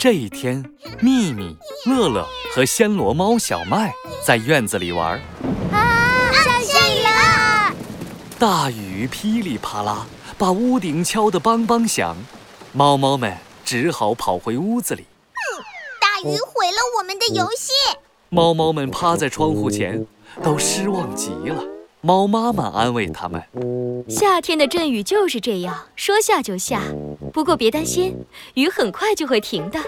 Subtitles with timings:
[0.00, 0.64] 这一天，
[0.98, 3.92] 秘密、乐乐和暹罗猫小麦
[4.24, 5.20] 在院子里玩。
[5.70, 6.32] 啊，
[6.62, 7.76] 下雨了！
[8.38, 10.06] 大雨噼里啪啦，
[10.38, 12.16] 把屋顶敲得梆梆响。
[12.72, 15.04] 猫猫们只好跑回屋子里。
[16.00, 17.74] 大雨毁了我们的游戏。
[18.30, 20.06] 猫猫们趴在窗户前，
[20.42, 21.62] 都失望极了。
[22.00, 23.42] 猫妈妈安慰他们
[24.08, 26.80] ：“夏天的阵雨就是这样，说下就下。
[27.32, 28.16] 不过别担心，
[28.54, 29.80] 雨很快就会停的。”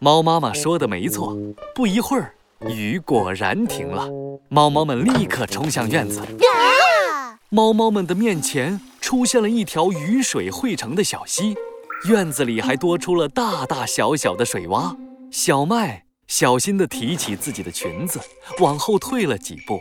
[0.00, 1.36] 猫妈妈说的没错，
[1.74, 2.34] 不一会儿，
[2.68, 4.08] 雨果然停了。
[4.48, 6.20] 猫猫们立刻冲向院子。
[6.20, 11.56] 啊猫猫们的面前出现了一条雨水汇成的小溪，
[12.04, 14.94] 院子里还多出了大大小小的水洼。
[15.30, 18.20] 小麦小心地提起自己的裙子，
[18.60, 19.80] 往后退了几步。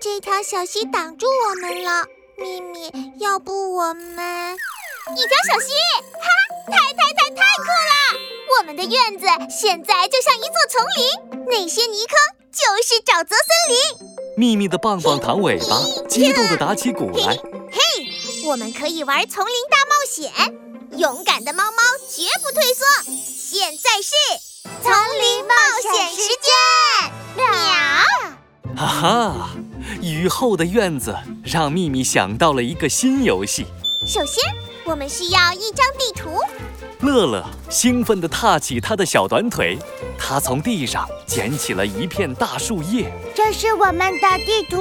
[0.00, 2.04] 这条小溪挡住我们了，
[2.36, 5.72] 咪咪，要不我们一条小溪？
[6.12, 6.28] 哈，
[6.68, 7.92] 太太太太酷了！
[8.58, 12.16] 我们的院子现在就像一座丛林，那些泥坑
[12.52, 14.08] 就是沼泽森林。
[14.36, 17.36] 秘密的棒棒糖尾巴激动地打起鼓来。
[17.70, 17.80] 嘿，
[18.44, 20.30] 我们可以玩丛林大冒险，
[20.98, 22.84] 勇敢的猫猫绝不退缩。
[23.04, 24.14] 现在是
[24.82, 26.52] 丛林冒险时间，
[27.36, 27.46] 喵！
[28.76, 29.50] 哈哈。
[30.02, 33.66] 雨后的院子让秘密想到了一个新游戏。
[34.06, 34.44] 首先，
[34.88, 36.40] 我们需要一张地图。
[37.00, 39.78] 乐乐兴奋地踏起他的小短腿，
[40.18, 43.12] 他从地上捡起了一片大树叶。
[43.34, 44.76] 这是我们的地图，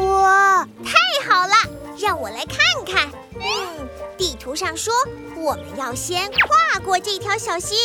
[0.82, 1.54] 太好了！
[2.00, 3.12] 让我来看看。
[3.36, 4.94] 嗯，地图上说
[5.36, 7.76] 我们要先跨过这条小溪。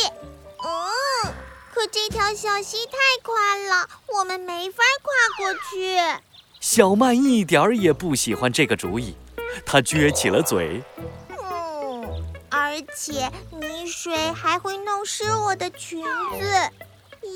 [0.63, 1.29] 嗯，
[1.73, 5.99] 可这条小溪太宽了，我们没法跨过去。
[6.61, 9.15] 小麦一点儿也不喜欢这个主意，
[9.65, 10.81] 他撅起了嘴。
[12.73, 16.69] 嗯，而且泥水还会弄湿我的裙子，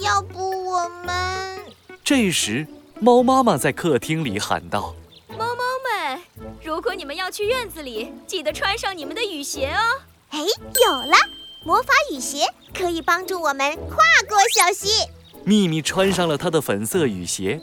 [0.04, 1.60] 要不我们……
[2.04, 2.66] 这时，
[3.00, 4.96] 猫妈妈在客厅里喊道
[5.30, 6.20] ：“猫猫们，
[6.64, 11.16] 如果你们要去院子里，记得穿上你们的雨鞋哦。”哎，有了，
[11.64, 15.06] 魔法雨鞋可以帮助我们跨过小溪。
[15.44, 17.62] 秘密穿上了他的粉色雨鞋。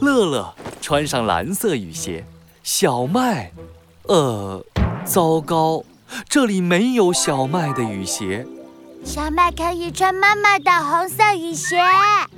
[0.00, 2.24] 乐乐穿上蓝色雨鞋，
[2.62, 3.50] 小麦，
[4.02, 4.62] 呃，
[5.06, 5.82] 糟糕，
[6.28, 8.46] 这里没有小麦的雨鞋。
[9.04, 11.78] 小麦可以穿妈妈的红色雨鞋，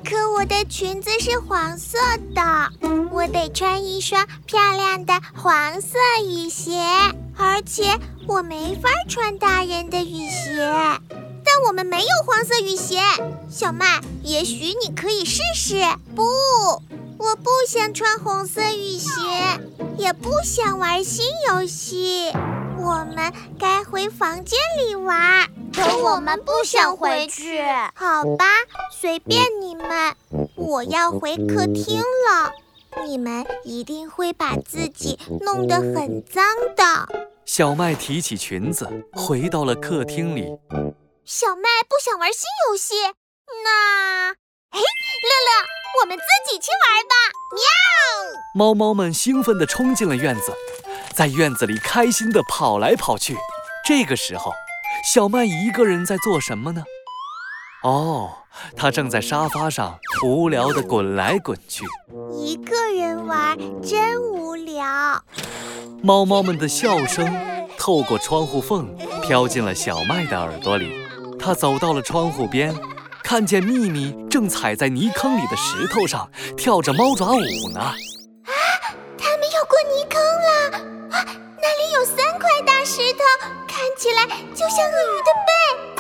[0.05, 1.99] 可我的裙子是黄色
[2.35, 2.71] 的，
[3.11, 6.81] 我得穿一双漂亮的黄色雨鞋，
[7.37, 10.57] 而且我没法穿大人的雨鞋。
[11.45, 13.01] 但我们没有黄色雨鞋，
[13.51, 15.75] 小麦，也许你可以试试。
[16.15, 16.23] 不。
[17.19, 19.11] 我不想穿红色雨鞋，
[19.97, 22.33] 也不想玩新游戏。
[22.83, 25.49] 我们该回房间里玩。
[25.73, 27.63] 可我们不想回去。
[27.95, 28.45] 好吧，
[28.91, 30.15] 随便你们。
[30.57, 32.53] 我要回客厅了。
[33.07, 36.45] 你们一定会把自己弄得很脏
[36.77, 37.09] 的。
[37.47, 40.43] 小麦提起裙子，回到了客厅里。
[41.25, 42.95] 小麦不想玩新游戏，
[43.65, 44.31] 那……
[44.71, 45.67] 哎，乐乐。
[46.01, 47.15] 我们自己去玩吧！
[47.55, 47.63] 喵！
[48.55, 50.53] 猫猫们兴奋地冲进了院子，
[51.13, 53.37] 在院子里开心地跑来跑去。
[53.87, 54.53] 这个时候，
[55.13, 56.83] 小麦一个人在做什么呢？
[57.83, 58.31] 哦，
[58.77, 61.85] 他正在沙发上无聊地滚来滚去。
[62.33, 64.85] 一个人玩真无聊。
[66.03, 67.33] 猫猫们的笑声
[67.79, 70.93] 透过窗户缝飘进了小麦的耳朵里。
[71.39, 72.75] 他走到了窗户边。
[73.25, 77.81] 看见秘密正踩在泥坑里的石头上跳着猫爪舞呢！
[83.13, 83.23] 头，
[83.67, 85.51] 看起来就像鳄鱼的背。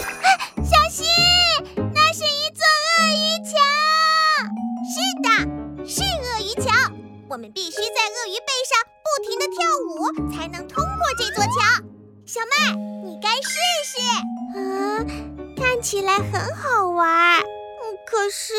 [0.04, 0.26] 啊，
[0.64, 1.06] 小心，
[1.94, 3.54] 那是一座鳄鱼桥！
[4.92, 5.28] 是的，
[5.86, 6.70] 是鳄鱼桥。
[7.28, 8.72] 我们必须在鳄鱼背上
[9.02, 9.56] 不停地跳
[9.88, 11.52] 舞，才能通过这座桥。
[12.26, 12.72] 小麦，
[13.04, 13.98] 你该试试。
[14.58, 14.60] 啊。
[15.56, 17.40] 看起来很好玩，
[18.06, 18.52] 可是，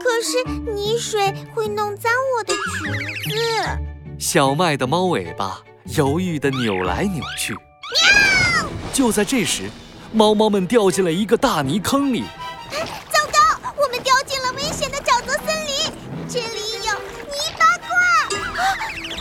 [0.00, 0.42] 可是
[0.72, 2.92] 泥水会弄脏我的裙
[3.32, 4.18] 子。
[4.18, 5.62] 小麦的猫尾巴
[5.96, 7.56] 犹豫地扭来扭去。
[7.90, 8.68] 喵！
[8.92, 9.70] 就在这时，
[10.12, 12.24] 猫猫们掉进了一个大泥坑里。
[12.70, 15.92] 糟糕，我们掉进了危险的沼泽森林，
[16.28, 16.92] 这里有
[17.26, 17.88] 泥巴怪。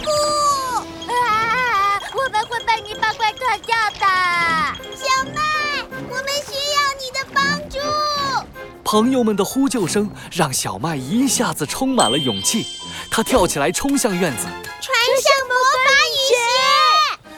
[0.04, 0.10] 不！
[1.12, 2.00] 啊！
[2.14, 4.06] 我们会被泥巴怪吞掉的。
[4.96, 5.40] 小麦。
[5.92, 7.78] 我们需要你的帮助
[8.84, 12.66] 朋友们的呼救声让小麦一下子充满了勇气，
[13.12, 14.44] 他跳起来冲向院子，
[14.82, 15.56] 穿上魔
[15.86, 16.36] 法雨鞋。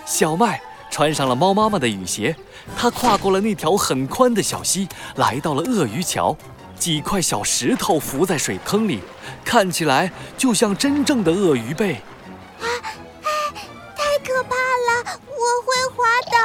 [0.05, 0.61] 小麦
[0.91, 2.35] 穿上了猫妈妈的雨鞋，
[2.77, 6.37] 它跨过了那条很宽的小溪，来到了鳄鱼桥。
[6.77, 9.01] 几块小石头浮在水坑里，
[9.45, 11.93] 看起来就像真正的鳄鱼背。
[12.59, 12.65] 啊，
[13.95, 15.19] 太可怕了！
[15.27, 16.37] 我会滑倒，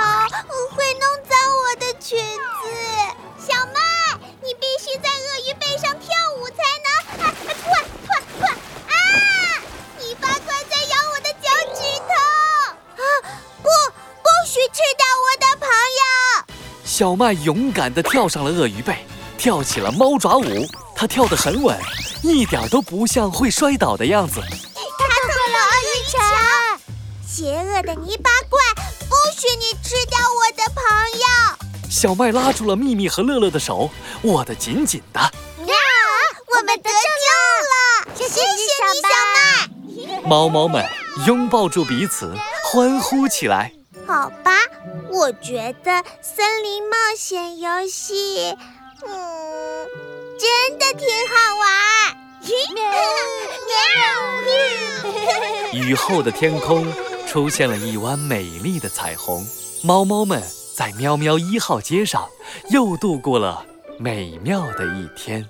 [0.47, 2.66] 我会弄脏我的裙子。
[16.97, 18.97] 小麦勇敢地跳上了鳄鱼背。
[19.37, 21.79] 跳起了猫爪舞，他跳得很稳，
[22.23, 24.41] 一点都不像会摔倒的样子。
[24.41, 26.17] 他做了鳄鱼桥，
[27.29, 28.59] 邪恶的泥巴怪，
[29.11, 30.83] 不许你吃掉我的朋
[31.21, 31.91] 友！
[31.91, 33.91] 小麦拉住了秘密和乐乐的手，
[34.23, 35.21] 握得紧紧的。
[35.21, 35.31] 啊，
[36.57, 38.17] 我们得救了！
[38.17, 38.57] 谢谢你，
[39.03, 40.25] 小麦。
[40.27, 40.83] 猫猫们
[41.27, 42.35] 拥抱住彼此，
[42.65, 43.71] 欢呼起来。
[44.07, 44.53] 好吧，
[45.11, 48.57] 我觉得森林冒险游戏。
[49.07, 49.87] 嗯，
[50.39, 51.67] 真的挺好玩。
[55.73, 56.87] 雨后的天空
[57.27, 59.45] 出现了一弯美丽的彩虹，
[59.83, 60.43] 猫猫们
[60.77, 62.29] 在喵喵一号街上
[62.71, 63.65] 又度过了
[63.99, 65.49] 美妙的一天。